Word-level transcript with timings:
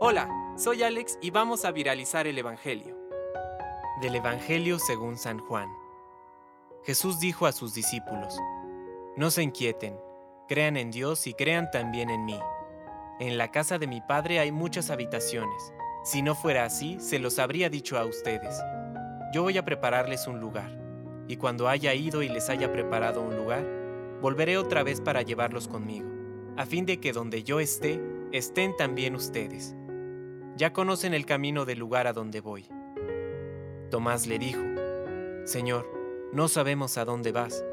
Hola, 0.00 0.28
soy 0.56 0.82
Alex 0.82 1.18
y 1.20 1.30
vamos 1.30 1.64
a 1.64 1.72
viralizar 1.72 2.26
el 2.26 2.38
Evangelio. 2.38 2.96
Del 4.00 4.14
Evangelio 4.14 4.78
según 4.78 5.18
San 5.18 5.38
Juan. 5.38 5.68
Jesús 6.84 7.20
dijo 7.20 7.46
a 7.46 7.52
sus 7.52 7.74
discípulos, 7.74 8.38
No 9.16 9.30
se 9.30 9.42
inquieten, 9.42 9.98
crean 10.48 10.76
en 10.76 10.90
Dios 10.90 11.26
y 11.26 11.34
crean 11.34 11.70
también 11.70 12.10
en 12.10 12.24
mí. 12.24 12.38
En 13.20 13.36
la 13.36 13.50
casa 13.50 13.78
de 13.78 13.86
mi 13.86 14.00
Padre 14.00 14.38
hay 14.38 14.52
muchas 14.52 14.90
habitaciones. 14.90 15.72
Si 16.04 16.22
no 16.22 16.34
fuera 16.34 16.64
así, 16.64 16.98
se 17.00 17.18
los 17.18 17.38
habría 17.38 17.68
dicho 17.68 17.98
a 17.98 18.06
ustedes. 18.06 18.58
Yo 19.32 19.42
voy 19.42 19.58
a 19.58 19.64
prepararles 19.64 20.26
un 20.26 20.40
lugar, 20.40 20.70
y 21.28 21.36
cuando 21.36 21.68
haya 21.68 21.94
ido 21.94 22.22
y 22.22 22.28
les 22.28 22.48
haya 22.48 22.72
preparado 22.72 23.20
un 23.20 23.36
lugar, 23.36 23.64
volveré 24.20 24.56
otra 24.56 24.82
vez 24.82 25.00
para 25.00 25.22
llevarlos 25.22 25.68
conmigo, 25.68 26.08
a 26.56 26.66
fin 26.66 26.86
de 26.86 27.00
que 27.00 27.12
donde 27.12 27.42
yo 27.42 27.60
esté, 27.60 28.00
estén 28.32 28.76
también 28.76 29.14
ustedes. 29.14 29.74
Ya 30.56 30.72
conocen 30.72 31.14
el 31.14 31.26
camino 31.26 31.64
del 31.64 31.78
lugar 31.78 32.06
a 32.06 32.12
donde 32.12 32.40
voy. 32.40 32.68
Tomás 33.90 34.26
le 34.26 34.38
dijo, 34.38 34.62
Señor, 35.44 35.86
no 36.32 36.48
sabemos 36.48 36.98
a 36.98 37.04
dónde 37.04 37.32
vas. 37.32 37.64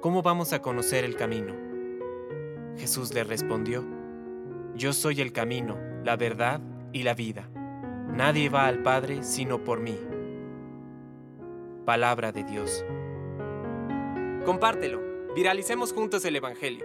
¿Cómo 0.00 0.22
vamos 0.22 0.52
a 0.52 0.62
conocer 0.62 1.04
el 1.04 1.16
camino? 1.16 1.54
Jesús 2.76 3.12
le 3.14 3.24
respondió, 3.24 3.84
Yo 4.74 4.92
soy 4.92 5.20
el 5.20 5.32
camino, 5.32 5.76
la 6.04 6.16
verdad 6.16 6.60
y 6.92 7.02
la 7.02 7.14
vida. 7.14 7.48
Nadie 8.08 8.48
va 8.48 8.66
al 8.66 8.82
Padre 8.82 9.22
sino 9.22 9.62
por 9.62 9.80
mí. 9.80 9.98
Palabra 11.84 12.32
de 12.32 12.44
Dios. 12.44 12.84
Compártelo, 14.44 15.00
viralicemos 15.34 15.92
juntos 15.92 16.24
el 16.24 16.36
Evangelio. 16.36 16.84